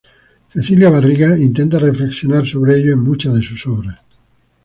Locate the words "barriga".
0.89-1.37